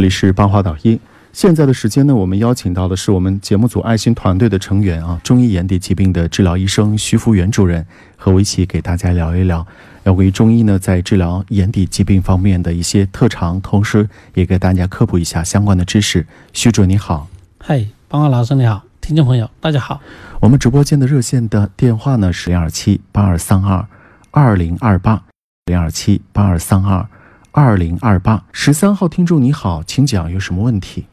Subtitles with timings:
[0.00, 0.98] 这里是八卦导医。
[1.30, 9.66] 现在的时间呢，我们邀请到的是我们节目组爱心团队的成员啊，中医眼底疾病的治疗医生徐福元主任，和我一起给大家聊一聊，
[10.04, 16.26] 要关于中医呢在治疗眼底疾病方面的一些特长，同时也给大家科普一下相关的知识。
[16.54, 17.28] 徐主任你好，
[17.58, 20.00] 嗨，八卦老师你好，听众朋友大家好。
[20.40, 23.86] 我们直播间的热线的电话呢是零二七八二三二
[24.30, 25.22] 二零二八
[25.66, 27.06] 零二七八二三二。
[27.52, 31.04] 二零二八十三号听众你好，请讲有什么问题？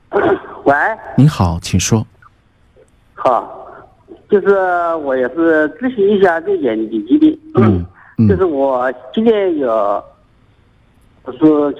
[0.64, 0.74] 喂，
[1.16, 2.06] 你好，请说。
[3.14, 3.66] 好，
[4.28, 4.48] 就是
[4.96, 7.38] 我也是咨询一下这眼底疾病。
[7.54, 7.84] 嗯
[8.18, 10.02] 嗯 就是我今年有，
[11.24, 11.38] 我是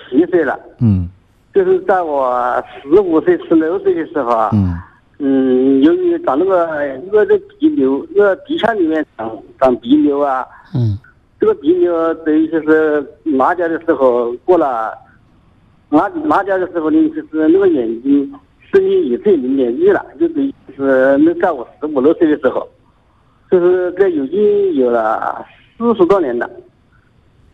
[0.09, 0.59] 七岁了。
[0.79, 1.09] 嗯
[1.53, 4.75] 就是在我十五岁、十六岁的时候啊，嗯
[5.19, 6.67] 嗯，由于长那个
[7.05, 10.99] 那个这鼻瘤，那个鼻腔里面长长鼻瘤啊，嗯
[11.43, 14.97] 这个鼻瘤等于就是麻掉的时候过了，
[15.89, 18.33] 麻麻掉的时候呢，就是那个眼睛
[18.71, 22.69] 视力也只有零点一了，就等于是那在我十五六岁的时候，
[23.51, 25.45] 就是这已经有了
[25.77, 26.49] 四十多年了，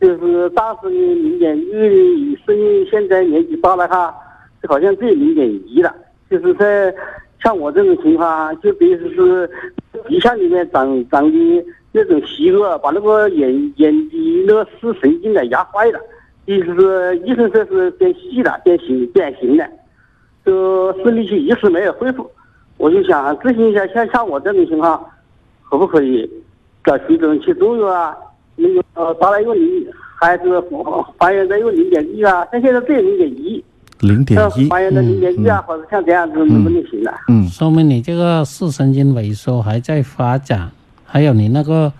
[0.02, 4.14] 就是当时呢零点一，视力现在年纪大了哈，
[4.62, 5.96] 就好像只有零点一了，
[6.30, 6.94] 就是在
[7.42, 9.50] 像我这种情况，就等于是
[10.06, 11.64] 鼻腔里面长长的。
[11.92, 15.98] 那种息肉把那个眼眼底那个视神经呢压坏了，
[16.46, 19.66] 意思是医生说是变细了、变形、变形了，
[20.44, 22.30] 就视力就一时没有恢复。
[22.76, 25.04] 我就想咨询一下，像像我这种情况，
[25.68, 26.30] 可不可以
[26.84, 28.16] 找徐总去做药啊？
[28.54, 29.86] 那个呃，达到一个零，
[30.20, 30.62] 还是
[31.18, 32.46] 还原在一个零点一啊？
[32.52, 33.64] 像现在只有零点一，
[34.00, 37.12] 零点一，还原在零点一啊，或者像这样子能不能行呢？
[37.28, 40.70] 嗯说明你这个视神经萎缩还在发展，
[41.10, 41.90] 还有你那个，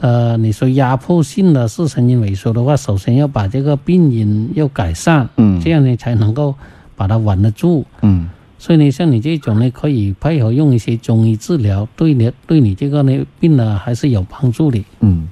[0.00, 6.54] 呃，你说压迫性的视神经萎缩的话，首先要把这个病因要改善，嗯这样你才能够
[6.96, 7.84] 把它稳得住。
[8.00, 14.82] 嗯所以呢，像你这种呢，可以配合用一些中医治疗，对你对你这个呢病呢还是有帮助的。
[15.00, 15.28] 嗯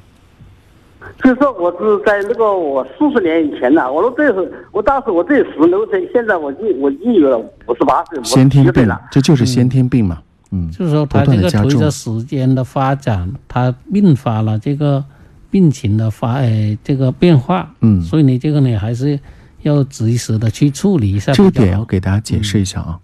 [1.24, 10.18] 就是说，我是在那个我四十年以前呢，我说这是我当时我只有十六岁，现在我已我已经有了五十八岁，先天病了。，这就是先天病嘛。
[10.20, 10.25] 嗯
[10.70, 15.04] 就是说，它这个随着时间的发展，它并发了这个
[15.50, 19.18] 病情的发呃这个变化，嗯，所以你这个呢还是
[19.62, 22.98] 要及时的去处理一下这个点要给大家解释一下啊。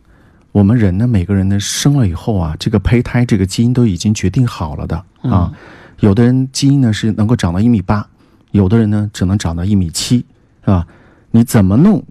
[0.52, 5.52] 我们人呢，每个人呢生了以后啊，这个胚胎这个基因都已经决定好了的啊。
[6.00, 8.06] 有的人基因呢是能够长到一米八，
[8.50, 10.18] 有的人呢只能长到一米七，
[10.62, 10.86] 是吧？
[11.30, 12.04] 你怎么弄，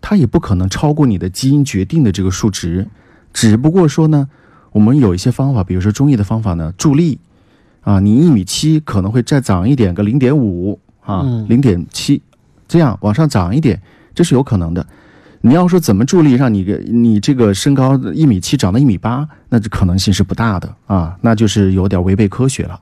[0.00, 2.88] 它也不可能超过你的基因决定的这个数值。
[3.32, 4.28] 只不过说呢，
[4.74, 7.20] 我们有一些方法，比如说中医的方法呢，助力
[7.82, 12.20] 啊，你一米七可能会再长一点个零点五啊嗯，零点七，
[12.66, 13.80] 这样往上涨一点，
[14.16, 14.84] 这是有可能的。
[15.42, 22.80] 你要说怎么助力让你个你这个身高一米七长到一米八，那这可能性是不大的啊，那就是有点违背科学了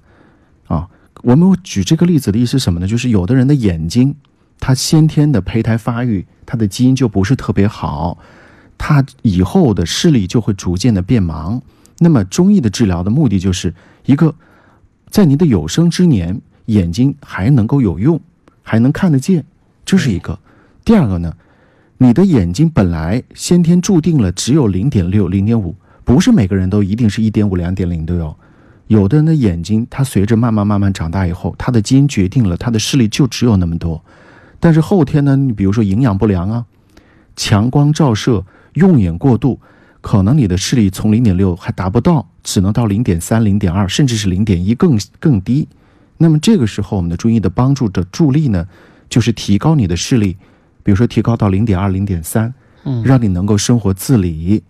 [0.68, 0.88] 啊。
[1.22, 2.86] 我们举这个例子的意思是什么呢？
[2.86, 4.14] 就是有的人的眼睛，
[4.58, 8.16] 他先天的胚胎发育，他的基因就不是特别好，
[8.78, 11.60] 他以后的视力就会逐渐的变盲。
[12.02, 13.72] 那么中医的治疗的目的就是
[14.04, 14.34] 一个，
[15.08, 18.20] 在你的有生之年，眼睛还能够有用，
[18.62, 19.44] 还能看得见，
[19.84, 20.36] 这是一个。
[20.84, 21.32] 第二个呢，
[21.98, 28.36] 你的眼睛本来先天注定了只有零点六、零点五，不是每个人都一定是一点五、两点零都有。
[28.88, 34.02] 有的人的眼睛，它随着慢慢慢慢长大以后，他的基因决定了他的视力就只有那么多。
[34.58, 36.66] 但是后天呢，你比如说营养不良啊，
[37.36, 39.60] 强光照射、用眼过度，
[40.02, 45.66] 可能你的视力从零点六还达不到，只能到零点三、零点二，甚至是零点一更更低。
[46.18, 48.68] 那么这个时候，我们的中医的帮助的助力呢，
[49.08, 50.36] 就是提高你的视力，
[50.82, 52.52] 比如说提高到零点二、零点三，
[52.84, 54.62] 嗯让你能够生活自理。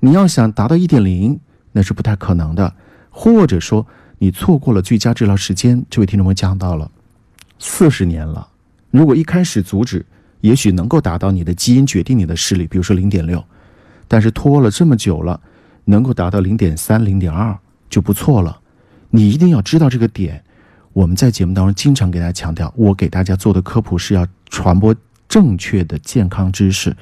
[0.00, 1.38] 你要想达到一点零，
[1.72, 2.72] 那是不太可能的，
[3.10, 3.86] 或者说
[4.18, 5.84] 你错过了最佳治疗时间。
[5.90, 6.90] 这位听众朋友讲到了
[7.58, 8.48] 四十年了，
[8.92, 10.06] 如果一开始阻止，
[10.40, 13.44] 也许能够达到你的基因决定你的视力，比如说零点六，
[14.08, 15.38] 但是拖了这么久了，
[15.84, 17.56] 能够达到零点三、零点二
[17.88, 18.58] 就不错了。
[19.10, 20.42] 你一定要知道这个点。
[20.94, 24.92] 我们在节目当中经常给大家强调，我给大家做的科普是要传播
[25.28, 26.96] 正确的健康知识，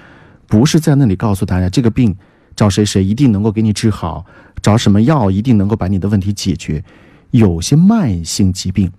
[0.46, 2.14] 不是在那里告诉大家这个病
[2.54, 4.26] 找谁谁一定能够给你治好，
[4.60, 6.84] 找什么药一定能够把你的问题解决。
[7.30, 8.90] 有些慢性疾病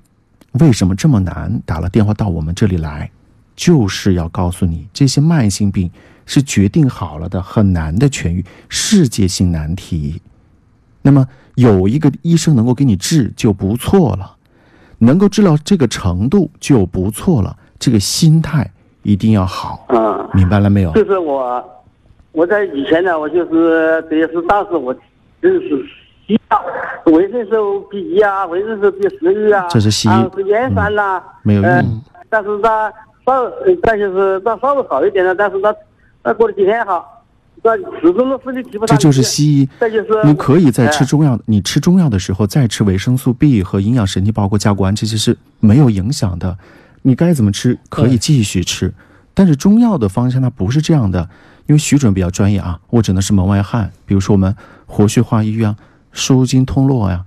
[0.53, 1.61] 为什么这么难？
[1.65, 3.11] 打了电话到我们这里来，
[3.55, 5.91] 就是要告诉你，这些慢性病
[6.27, 10.21] 是决定好了的，很难的痊愈，世界性难题。
[11.01, 11.25] 那么
[11.55, 14.35] 有一个医生能够给你治就不错了，
[14.99, 18.69] 能够治到这个程度就不错了，这个心态
[19.03, 20.91] 一定要好，嗯，明白了没有？
[20.91, 21.63] 就是我，
[22.33, 24.93] 我在以前呢，我就是这也是当时我
[25.41, 25.85] 就是
[26.27, 26.61] 西药，
[27.05, 32.91] 维生素 B 一啊，维生素 B 十一啊，这是西医啊是烟酸呐、没有呃用，但是它
[33.25, 35.73] 稍，呃但就是它稍微好一点了，但是它
[36.23, 37.23] 它过了几天好，
[37.63, 38.95] 它始终提不上。
[38.95, 39.69] 这就是西医。
[39.79, 46.57] 这就是你可以在吃哎中药，你吃中药的时候再吃维生素 B 和营养神经，包括甲钴胺，这些是没有影响的。
[47.03, 48.93] 你该怎么吃可以继续吃，
[49.33, 51.29] 但是中药的方向它不是这样的，
[51.67, 53.89] 因为徐主任比较专业啊，我只能是门外汉。
[54.05, 54.53] 比如说我们
[54.85, 55.75] 活血化瘀啊，
[56.11, 57.23] 舒筋通络呀、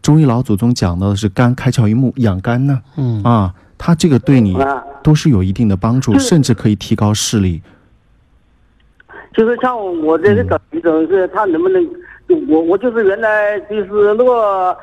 [0.00, 7.60] 中医老祖宗讲到的是肝开窍于目，养肝呢嗯，啊，它这个对你啊，都是有一定的帮助，甚至可以提高视力。
[9.36, 11.86] 就是像我这个嗯找医生是他能不能，
[12.48, 14.76] 我我就是原来就是那个，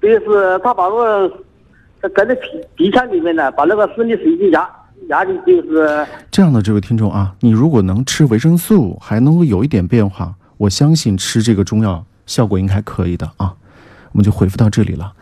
[0.00, 1.28] 就是他把那个
[2.00, 2.40] 搁在那鼻
[2.76, 4.70] 鼻腔里面呢，把那个生理水晶压
[5.08, 13.52] 压进去，就是这样的这位听众啊，你如果能吃维生素，还能够有一点变化，我相信吃这个中药效果应该可以的啊。
[14.12, 15.12] 我们就回复到这里了。